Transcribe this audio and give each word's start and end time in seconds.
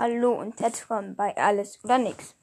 Hallo 0.00 0.34
und 0.34 0.60
herzlich 0.60 0.88
willkommen 0.88 1.16
bei 1.16 1.36
Alles 1.36 1.80
oder 1.82 1.98
Nix. 1.98 2.36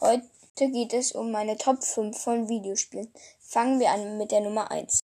Heute 0.00 0.70
geht 0.70 0.94
es 0.94 1.10
um 1.10 1.32
meine 1.32 1.58
Top 1.58 1.82
5 1.82 2.16
von 2.16 2.48
Videospielen. 2.48 3.12
Fangen 3.40 3.80
wir 3.80 3.90
an 3.90 4.16
mit 4.16 4.30
der 4.30 4.42
Nummer 4.42 4.70
1. 4.70 5.00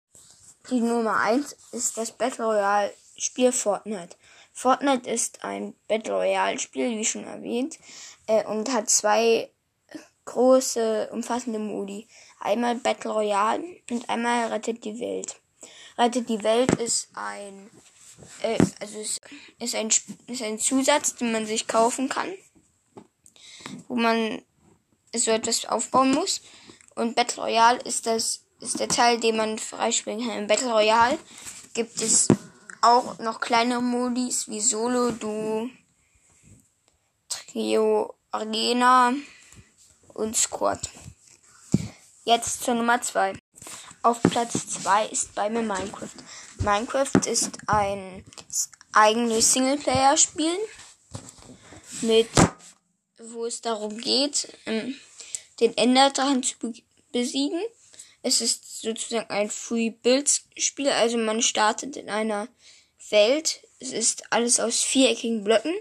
Die 0.69 0.81
Nummer 0.81 1.19
1 1.19 1.57
ist 1.71 1.97
das 1.97 2.11
Battle 2.11 2.45
Royale 2.45 2.93
Spiel 3.17 3.51
Fortnite. 3.51 4.15
Fortnite 4.53 5.09
ist 5.09 5.43
ein 5.43 5.73
Battle 5.87 6.13
Royale 6.13 6.59
Spiel, 6.59 6.91
wie 6.91 7.05
schon 7.05 7.23
erwähnt, 7.23 7.79
äh, 8.27 8.45
und 8.45 8.71
hat 8.71 8.87
zwei 8.87 9.49
große, 10.25 11.09
umfassende 11.11 11.57
Modi. 11.57 12.07
Einmal 12.39 12.75
Battle 12.75 13.09
Royale 13.09 13.63
und 13.89 14.07
einmal 14.11 14.49
Rettet 14.49 14.85
die 14.85 14.99
Welt. 14.99 15.41
Rettet 15.97 16.29
die 16.29 16.43
Welt 16.43 16.75
ist 16.75 17.09
ein 17.15 17.71
äh, 18.41 18.57
also 18.79 18.99
es 18.99 19.19
ist 19.59 19.75
ein, 19.75 19.89
ist 20.27 20.41
ein 20.41 20.59
Zusatz, 20.59 21.15
den 21.15 21.31
man 21.31 21.45
sich 21.45 21.67
kaufen 21.67 22.09
kann, 22.09 22.33
wo 23.87 23.95
man 23.95 24.41
so 25.15 25.31
etwas 25.31 25.65
aufbauen 25.65 26.11
muss. 26.11 26.41
Und 26.95 27.15
Battle 27.15 27.43
Royale 27.43 27.81
ist 27.81 28.05
das 28.05 28.45
ist 28.59 28.79
der 28.79 28.87
Teil, 28.87 29.19
den 29.19 29.37
man 29.37 29.59
freispielen 29.59 30.25
kann. 30.25 30.37
Im 30.37 30.47
Battle 30.47 30.71
Royale 30.71 31.19
gibt 31.73 32.01
es 32.01 32.27
auch 32.81 33.19
noch 33.19 33.39
kleinere 33.39 33.81
Modis 33.81 34.47
wie 34.47 34.61
Solo, 34.61 35.11
Duo, 35.11 35.69
Trio, 37.29 38.15
Arena 38.31 39.13
und 40.13 40.35
Squad. 40.35 40.89
Jetzt 42.23 42.63
zur 42.63 42.75
Nummer 42.75 43.01
2. 43.01 43.33
Auf 44.05 44.21
Platz 44.21 44.67
2 44.83 45.07
ist 45.07 45.33
bei 45.33 45.49
mir 45.49 45.63
Minecraft. 45.63 46.13
Minecraft 46.59 47.25
ist 47.25 47.57
ein 47.65 48.23
eigenes 48.93 49.51
Singleplayer-Spiel 49.51 50.55
mit, 52.01 52.29
wo 53.17 53.47
es 53.47 53.61
darum 53.61 53.97
geht, 53.97 54.55
ähm, 54.67 54.93
den 55.59 55.75
Enderdrachen 55.75 56.43
zu 56.43 56.71
besiegen. 57.11 57.59
Es 58.21 58.41
ist 58.41 58.83
sozusagen 58.83 59.31
ein 59.31 59.49
Free-Build-Spiel, 59.49 60.89
also 60.89 61.17
man 61.17 61.41
startet 61.41 61.97
in 61.97 62.11
einer 62.11 62.47
Welt. 63.09 63.67
Es 63.79 63.91
ist 63.91 64.31
alles 64.31 64.59
aus 64.59 64.83
viereckigen 64.83 65.43
Blöcken 65.43 65.73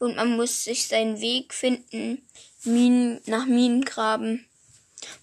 und 0.00 0.16
man 0.16 0.34
muss 0.34 0.64
sich 0.64 0.88
seinen 0.88 1.20
Weg 1.20 1.54
finden, 1.54 2.26
Minen 2.64 3.20
nach 3.26 3.46
Minen 3.46 3.84
graben 3.84 4.48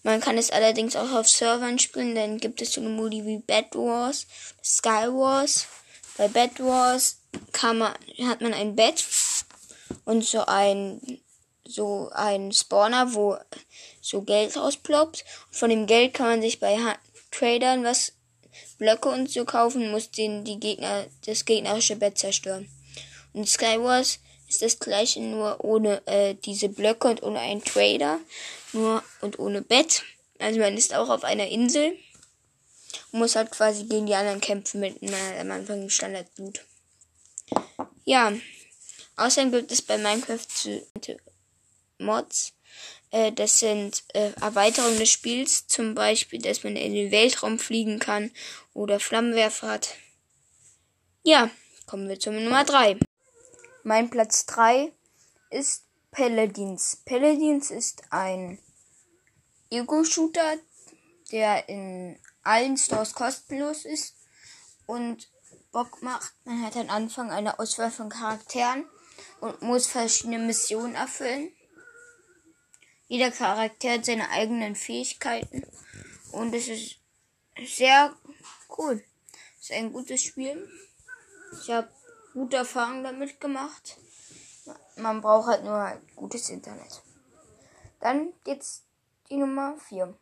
man 0.04 0.20
kann 0.20 0.38
es 0.38 0.52
allerdings 0.52 0.96
auch 0.96 1.12
auf 1.12 1.28
Servern 1.28 1.80
spielen, 1.80 2.16
dann 2.16 2.38
gibt 2.40 2.62
es 2.62 2.74
so 2.74 2.82
eine 2.82 2.90
Modi 2.90 3.26
wie 3.26 3.38
Bed 3.38 3.76
Wars, 3.76 4.28
Sky 4.64 5.08
Wars. 5.08 5.68
Bei 6.18 6.28
Bed 6.28 6.60
Wars 6.60 7.18
kann 7.52 7.80
man, 7.80 7.94
hat 8.24 8.42
man 8.42 8.54
ein 8.54 8.76
Bett 8.76 9.04
und 10.06 10.24
so 10.24 10.46
ein, 10.46 11.22
so 11.66 12.10
ein 12.14 12.52
Spawner, 12.52 13.14
wo 13.14 13.38
so 14.02 14.22
Geld 14.22 14.56
rausploppt. 14.56 15.24
Von 15.52 15.70
dem 15.70 15.88
Geld 15.88 16.14
kann 16.14 16.28
man 16.28 16.42
sich 16.42 16.60
bei 16.60 16.78
Tradern 17.32 17.84
was 17.84 18.14
Blöcke 18.78 19.10
und 19.10 19.30
so 19.30 19.46
kaufen, 19.46 19.92
muss 19.92 20.12
den 20.12 20.44
die 20.44 20.60
Gegner, 20.60 21.06
das 21.26 21.46
gegnerische 21.46 21.96
Bett 21.96 22.18
zerstören. 22.18 22.70
Und 23.34 23.48
Skywars 23.48 24.20
ist 24.48 24.62
das 24.62 24.78
gleiche, 24.78 25.22
nur 25.22 25.64
ohne 25.64 26.06
äh, 26.06 26.36
diese 26.36 26.70
Blöcke 26.70 27.08
und 27.08 27.24
ohne 27.24 27.40
einen 27.40 27.64
Trader 27.64 28.20
nur 28.74 29.04
und 29.22 29.40
ohne 29.40 29.62
Bett. 29.62 30.04
Also 30.40 30.60
man 30.60 30.78
ist 30.78 30.94
auch 30.94 31.10
auf 31.10 31.24
einer 31.24 31.48
Insel 31.48 31.98
und 33.12 33.20
muss 33.20 33.36
halt 33.36 33.52
quasi 33.52 33.86
gegen 33.86 34.06
die 34.06 34.16
anderen 34.16 34.42
kämpfen 34.42 34.82
mit 34.82 34.98
na, 35.02 35.40
am 35.40 35.52
Anfang 35.52 35.90
Standardblut. 35.90 36.66
Ja, 38.06 38.34
außerdem 39.16 39.52
gibt 39.52 39.72
es 39.72 39.82
bei 39.82 39.98
Minecraft 39.98 40.48
Mods. 42.00 42.54
Äh, 43.12 43.32
das 43.32 43.60
sind 43.60 44.04
äh, 44.14 44.32
Erweiterungen 44.42 44.98
des 44.98 45.10
Spiels, 45.10 45.68
zum 45.68 45.96
Beispiel, 45.96 46.42
dass 46.42 46.64
man 46.64 46.76
in 46.76 46.94
den 46.94 47.12
Weltraum 47.12 47.60
fliegen 47.60 48.00
kann 48.00 48.32
oder 48.74 49.00
Flammenwerfer 49.00 49.68
hat. 49.68 49.96
Ja, 51.24 51.50
kommen 51.86 52.10
wir 52.10 52.20
zur 52.20 52.34
Nummer 52.34 52.66
3. 52.66 52.98
Mein 53.84 54.10
Platz 54.10 54.46
3 54.48 54.92
ist 55.52 55.84
Paladins. 56.14 56.98
Paladins 57.06 57.72
ist 57.72 58.04
ein 58.12 58.60
Ego-Shooter, 59.72 60.58
der 61.32 61.68
in 61.68 62.20
allen 62.44 62.78
Stores 62.78 63.14
kostenlos 63.14 63.84
ist 63.86 64.16
und 64.86 65.32
Bock 65.72 66.04
macht. 66.04 66.34
Man 66.46 66.64
hat 66.64 66.78
am 66.78 66.92
Anfang 66.92 67.32
eine 67.32 67.58
Auswahl 67.58 67.90
von 67.90 68.10
Charakteren 68.10 68.86
und 69.42 69.64
muss 69.64 69.88
verschiedene 69.88 70.38
Missionen 70.38 70.94
erfüllen. 70.94 71.52
Jeder 73.08 73.32
Charakter 73.32 73.94
hat 73.94 74.06
seine 74.06 74.30
eigenen 74.30 74.76
Fähigkeiten 74.76 75.66
und 76.32 76.54
es 76.54 76.68
ist 76.68 77.00
sehr 77.66 78.16
cool. 78.78 79.04
Es 79.60 79.72
ist 79.72 79.76
ein 79.76 79.92
gutes 79.92 80.22
Spiel. 80.22 80.70
Ich 81.60 81.72
habe 81.72 81.90
gute 82.34 82.58
Erfahrungen 82.58 83.04
damit 83.04 83.42
gemacht. 83.42 83.98
Man 84.96 85.22
braucht 85.22 85.48
halt 85.48 85.64
nur 85.64 86.00
gutes 86.16 86.50
Internet. 86.50 87.02
Dann 88.00 88.34
geht's 88.44 88.84
die 89.30 89.38
Nummer 89.38 89.76
4. 89.88 90.14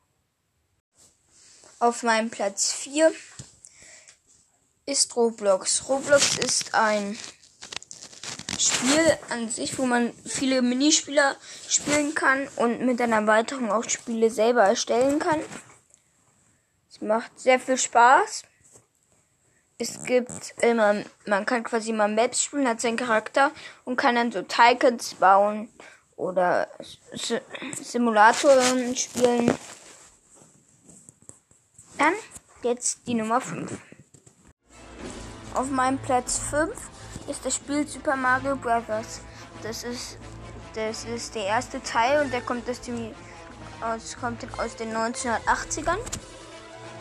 Auf 1.79 2.03
meinem 2.03 2.29
Platz 2.29 2.72
4 2.72 3.12
ist 4.85 5.16
Roblox. 5.16 5.90
Roblox 5.90 6.38
ist 6.38 6.75
ein 6.75 7.18
Spiel 8.57 9.18
an 9.29 9.50
sich, 9.50 9.79
wo 9.79 9.85
man 9.85 10.13
viele 10.25 10.62
Minispieler 10.62 11.35
spielen 11.68 12.13
kann 12.13 12.47
und 12.58 12.81
mit 12.81 13.02
einer 13.02 13.18
Erweiterung 13.18 13.72
auch 13.72 13.90
Spiele 13.90 14.29
selber 14.29 14.63
erstellen 14.63 15.18
kann. 15.18 15.40
Es 16.90 17.02
macht 17.02 17.40
sehr 17.40 17.59
viel 17.59 17.78
Spaß. 17.78 18.44
Es 19.81 20.03
gibt 20.03 20.53
immer, 20.62 20.94
man 21.25 21.44
kann 21.44 21.64
quasi 21.64 21.92
mal 21.92 22.08
Maps 22.08 22.44
spielen, 22.44 22.68
hat 22.68 22.80
seinen 22.80 22.97
Charakter 22.97 23.50
und 23.84 23.96
kann 23.96 24.14
dann 24.14 24.31
so 24.31 24.44
Tycoons 24.44 25.16
bauen 25.16 25.69
oder 26.16 26.68
Simulatoren 27.81 28.96
spielen. 28.96 29.58
Dann 31.97 32.14
jetzt 32.62 33.08
die 33.08 33.16
Nummer 33.16 33.41
5. 33.41 33.75
Auf 35.56 35.72
meinem 35.72 35.97
Platz 35.97 36.38
5 36.52 36.70
ist 37.28 37.44
das 37.44 37.56
Spiel 37.56 37.88
Super 37.88 38.16
Mario 38.16 38.58
Bros. 38.58 39.22
Das 39.64 39.84
ist, 39.84 40.20
das 40.75 41.06
ist 41.06 41.34
der 41.34 41.46
erste 41.46 41.81
Teil 41.81 42.24
und 42.24 42.31
der 42.31 42.41
kommt 42.41 42.70
aus, 42.70 42.81
dem, 42.81 43.16
aus, 43.81 44.16
kommt 44.22 44.46
aus 44.59 44.75
den 44.75 44.96
1980ern. 44.96 45.97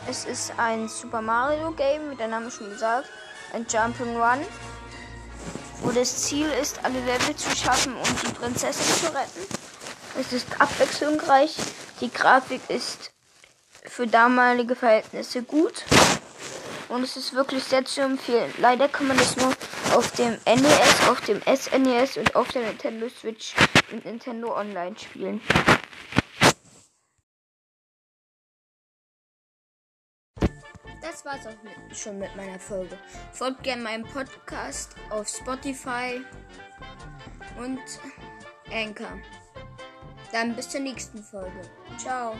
Es 0.09 0.25
ist 0.25 0.53
ein 0.56 0.88
Super 0.88 1.21
Mario 1.21 1.71
Game, 1.72 2.11
wie 2.11 2.16
der 2.16 2.28
Name 2.28 2.50
schon 2.50 2.71
gesagt, 2.71 3.09
ein 3.53 3.66
Jump'n'Run, 3.66 4.38
wo 5.83 5.91
das 5.91 6.22
Ziel 6.25 6.49
ist, 6.61 6.84
alle 6.84 6.99
Level 7.05 7.37
zu 7.37 7.50
schaffen 7.55 7.94
und 7.94 8.22
die 8.22 8.33
Prinzessin 8.33 9.06
zu 9.06 9.15
retten. 9.15 9.47
Es 10.19 10.33
ist 10.33 10.61
abwechslungsreich, 10.61 11.55
die 12.00 12.11
Grafik 12.11 12.62
ist 12.69 13.12
für 13.84 14.06
damalige 14.06 14.75
Verhältnisse 14.75 15.43
gut 15.43 15.84
und 16.88 17.03
es 17.05 17.17
ist 17.17 17.34
wirklich 17.34 17.62
sehr 17.62 17.84
zu 17.84 18.00
empfehlen. 18.00 18.53
Leider 18.59 18.88
kann 18.88 19.06
man 19.06 19.17
das 19.17 19.37
nur 19.37 19.53
auf 19.94 20.11
dem 20.12 20.38
NES, 20.44 21.09
auf 21.09 21.21
dem 21.22 21.41
SNES 21.43 22.17
und 22.17 22.34
auf 22.34 22.49
der 22.49 22.62
Nintendo 22.62 23.09
Switch 23.09 23.55
und 23.93 24.05
Nintendo 24.05 24.56
Online 24.56 24.97
spielen. 24.99 25.41
Das 31.00 31.25
war's 31.25 31.47
auch 31.47 31.62
mit, 31.62 31.97
schon 31.97 32.19
mit 32.19 32.34
meiner 32.37 32.59
Folge. 32.59 32.97
Folgt 33.33 33.62
gerne 33.62 33.82
meinem 33.82 34.05
Podcast 34.05 34.94
auf 35.11 35.29
Spotify 35.29 36.20
und 37.58 37.81
Anchor. 38.73 39.19
Dann 40.32 40.55
bis 40.55 40.69
zur 40.69 40.81
nächsten 40.81 41.23
Folge. 41.23 41.61
Ciao. 41.99 42.35